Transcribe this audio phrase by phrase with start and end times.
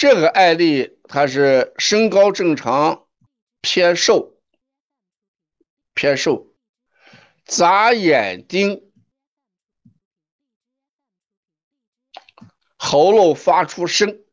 [0.00, 3.06] 这个案例他是身高正常，
[3.60, 4.40] 偏瘦，
[5.92, 6.54] 偏瘦，
[7.44, 8.90] 眨眼睛，
[12.78, 14.24] 喉咙发出声。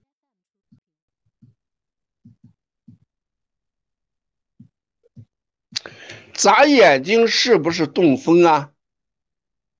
[6.34, 8.72] 眨眼睛是不是中风啊？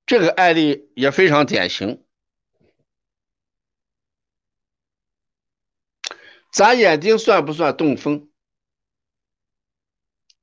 [0.06, 2.04] 这个案例也非常典型。
[6.52, 8.30] 眨眼睛算不算动风？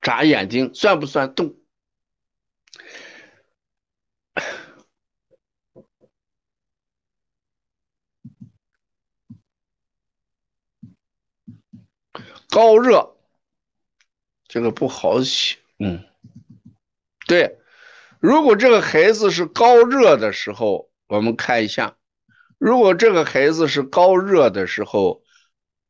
[0.01, 1.57] 眨眼睛算不算动？
[12.49, 13.16] 高热，
[14.47, 15.59] 这个不好写。
[15.80, 16.05] 嗯，
[17.27, 17.59] 对，
[18.21, 21.97] 如果这个孩子是高热的时候，我们看一下，
[22.59, 25.23] 如果这个孩子是高热的时候，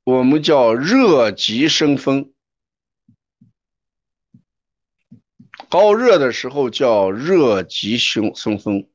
[0.05, 2.31] 我们叫热极生风。
[5.71, 8.89] 高热的时候叫热极生生风。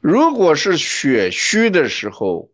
[0.00, 2.52] 如果是血虚的时候，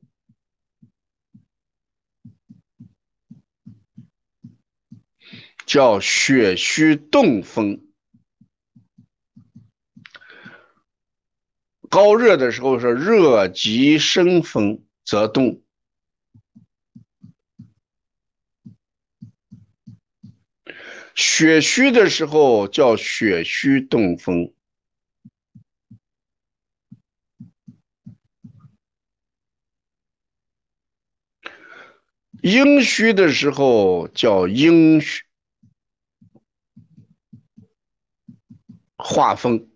[5.66, 7.84] 叫血虚动风，
[11.90, 15.60] 高热的时候是热极生风则动，
[21.16, 24.52] 血虚的时候叫血虚动风，
[32.42, 35.24] 阴虚的时候叫阴虚。
[38.98, 39.70] 画风，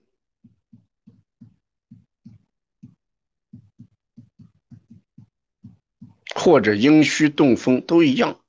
[6.34, 8.44] 或者阴虚动风都一样，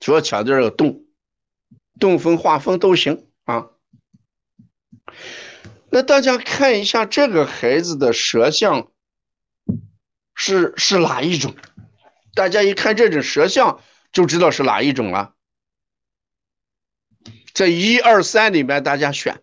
[0.00, 1.04] 主要强调这个动，
[2.02, 3.68] 动风画风都行啊。
[5.88, 8.90] 那大家看一下这个孩子的舌象
[10.34, 11.54] 是是哪一种？
[12.34, 13.80] 大家一看这种舌象
[14.10, 15.34] 就知道是哪一种了。
[17.54, 19.40] 在一二三里面，大家选。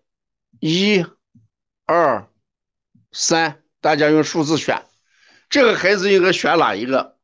[0.60, 1.06] 一、
[1.86, 2.28] 二、
[3.14, 4.84] 三，大家用数字选。
[5.50, 7.19] 这个孩子应该选哪一个？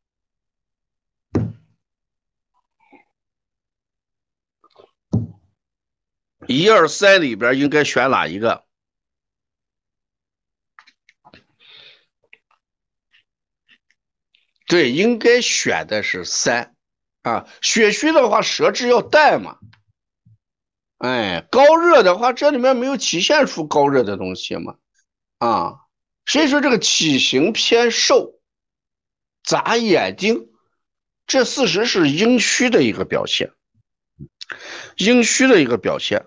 [6.55, 8.63] 一二三里边应该选哪一个？
[14.65, 16.73] 对，应该选的是三
[17.23, 17.45] 啊。
[17.61, 19.59] 血虚的话，舌质要淡嘛。
[20.99, 24.77] 哎，高热的话，这里面没有体现出高热的东西嘛？
[25.39, 25.81] 啊，
[26.25, 28.39] 所以说这个体型偏瘦，
[29.44, 30.47] 眨眼睛，
[31.27, 33.51] 这事实是阴虚的一个表现，
[34.95, 36.25] 阴虚的一个表现。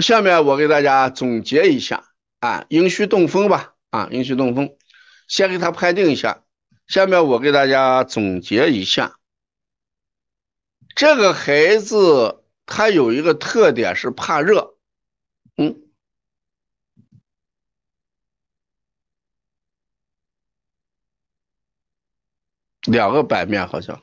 [0.00, 2.04] 下面我给大家总结一下
[2.40, 4.76] 啊，阴虚动风吧，啊，阴虚动风，
[5.28, 6.42] 先给他判定一下。
[6.86, 9.18] 下面我给大家总结一下。
[10.94, 14.76] 这个孩子他有一个特点是怕热，
[15.56, 15.82] 嗯，
[22.82, 24.02] 两个版面好像，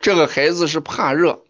[0.00, 1.46] 这个孩子是怕热，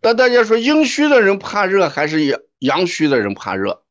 [0.00, 3.84] 但大家说阴虚的人怕热还是阳阳虚的人怕热？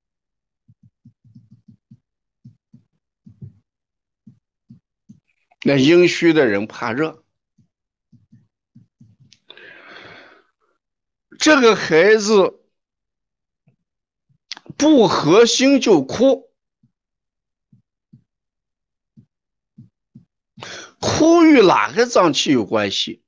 [5.61, 7.23] 那阴虚的人怕热，
[11.37, 12.61] 这个孩子
[14.77, 16.49] 不合心就哭，
[20.99, 23.21] 哭与哪个脏器有关系？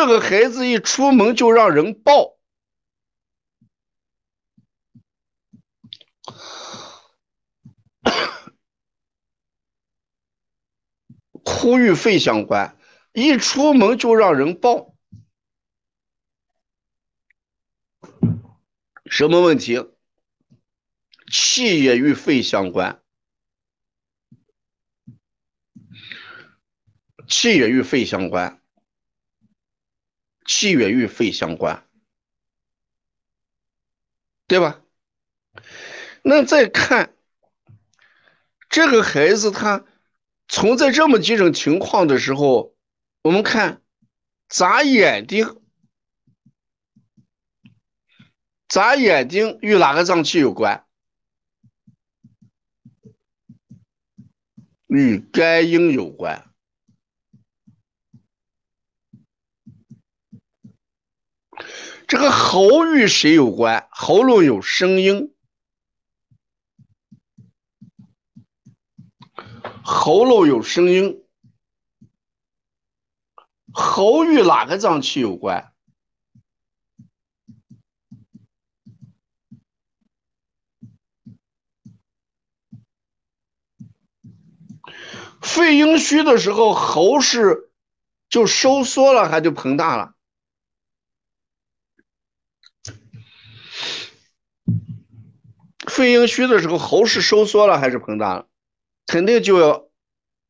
[0.00, 2.38] 这个孩子一出门就让人抱。
[11.44, 12.78] 哭与肺相关，
[13.12, 14.94] 一出门就让人抱，
[19.04, 19.86] 什么问题？
[21.30, 23.02] 气也与肺相关，
[27.28, 28.59] 气也与肺相关，
[30.50, 31.86] 气血与肺相关，
[34.48, 34.82] 对吧？
[36.22, 37.14] 那再看
[38.68, 39.86] 这个孩子，他。
[40.52, 42.74] 存在这么几种情况的时候，
[43.22, 43.82] 我们看
[44.48, 45.62] 眨眼睛，
[48.66, 50.84] 眨眼睛与哪个脏器有关？
[54.88, 56.49] 与肝阴有关。
[62.06, 63.86] 这个喉与谁有关？
[63.90, 65.34] 喉咙有声音，
[69.82, 71.24] 喉咙有声音，
[73.72, 75.72] 喉与哪个脏器有关？
[85.40, 87.70] 肺阴虚的时候，喉是
[88.28, 90.14] 就收缩了，还就膨大了？
[96.00, 98.46] 肺阴虚的时候，喉是收缩了还是膨大了？
[99.06, 99.84] 肯定就要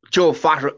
[0.08, 0.76] 就发生。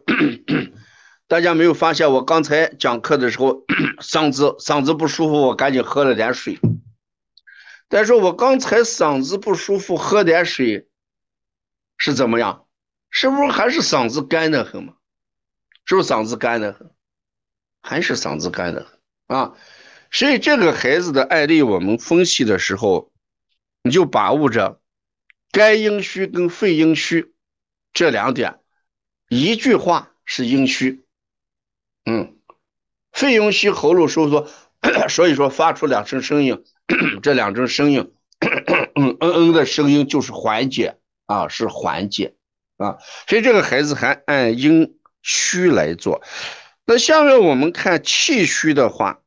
[1.29, 3.67] 大家没有发现我刚才讲课的时候，
[4.01, 6.59] 嗓子嗓子不舒服，我赶紧喝了点水。
[7.91, 10.89] 但是我刚才嗓子不舒服，喝点水
[11.99, 12.65] 是怎么样？
[13.11, 14.95] 是不是还是嗓子干的很嘛？
[15.85, 16.91] 是不是嗓子干的很？
[17.83, 18.87] 还是嗓子干的
[19.27, 19.53] 很啊？
[20.11, 23.12] 所以这个孩子的案例，我们分析的时候。
[23.83, 24.81] 你就把握着
[25.51, 27.35] 肝阴虚跟肺阴虚
[27.93, 28.61] 这两点，
[29.29, 31.05] 一句话是阴虚，
[32.05, 32.39] 嗯，
[33.11, 34.49] 肺阴虚喉咙收缩，
[35.11, 36.65] 所以说发出两声声音，
[37.23, 38.15] 这两声声音，
[38.95, 42.37] 嗯嗯嗯的声音就是缓解啊，是缓解
[42.77, 42.99] 啊，
[43.29, 46.23] 所以这个孩子还按阴虚来做。
[46.85, 49.23] 那下面我们看气虚的话，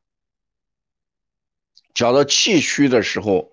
[1.92, 3.52] 讲到气虚的时候。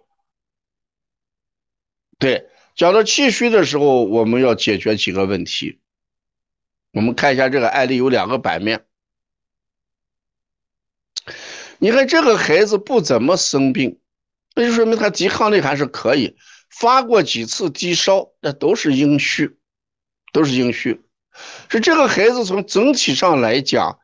[2.23, 5.81] 对，讲到气虚的时候，我们要解决几个问题。
[6.93, 8.85] 我们看一下这个案例有两个版面。
[11.79, 13.99] 你看这个孩子不怎么生病，
[14.55, 16.37] 那就说明他抵抗力还是可以。
[16.69, 19.57] 发过几次低烧，那都是阴虚，
[20.31, 21.01] 都是阴虚。
[21.67, 23.99] 是这个孩子从整体上来讲，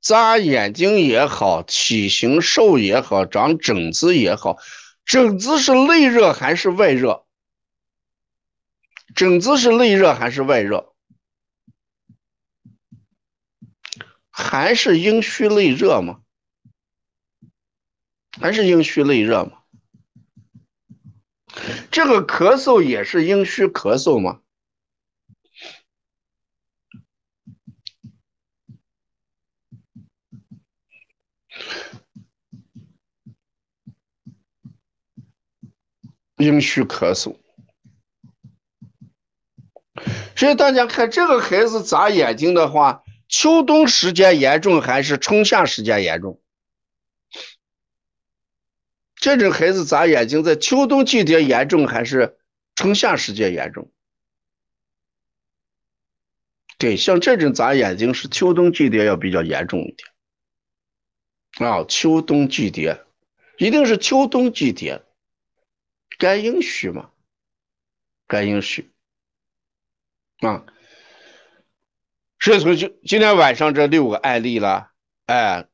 [0.00, 4.58] 眨眼睛也好，体型瘦也好，长疹子也好，
[5.06, 7.26] 疹子是内热还是外热？
[9.14, 10.94] 疹子是内热还是外热？
[14.30, 16.22] 还是阴虚内热吗？
[18.40, 19.58] 还是阴虚内热吗？
[21.90, 24.40] 这个咳嗽也是阴虚咳嗽吗？
[36.36, 37.36] 阴虚咳嗽。
[40.40, 46.40] 所以大家看这个孩子眨眼睛的话，秋冬时间严重还是春夏时间严重？
[49.16, 52.38] 这种孩子眨眼睛在秋冬季节严重还是
[52.74, 53.92] 春夏时间严重？
[56.78, 61.68] 对，像这种眨眼睛是秋冬季节要比较严重一点。
[61.70, 63.04] 啊，秋冬季节
[63.58, 65.02] 一定是秋冬季节，
[66.16, 67.10] 肝阴虚嘛，
[68.26, 68.90] 肝阴虚。
[70.40, 70.64] 啊，
[72.38, 74.90] 所以从今今天晚上这六个案例了，
[75.26, 75.66] 哎，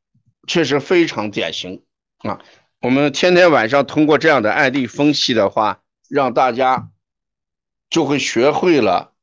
[0.48, 1.84] 确实非常典型
[2.18, 2.42] 啊。
[2.80, 6.90] 我们天天晚上通过这样的案例分析的话，让大家
[7.88, 9.14] 就会学会了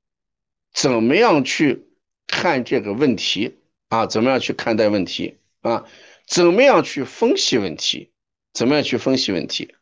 [0.73, 1.87] 怎么样去
[2.25, 3.59] 看这个问题
[3.89, 5.85] 啊，怎么样去看待问题啊，
[6.25, 8.13] 怎么样去分析问题，
[8.53, 9.75] 怎么样去分析问题。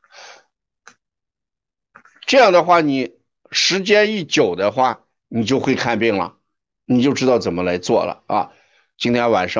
[2.25, 3.13] 这样的话，你
[3.51, 5.05] 时间一久的话。
[5.33, 6.35] 你就会看病了，
[6.85, 8.51] 你就知道怎么来做了啊！
[8.97, 9.59] 今天晚上。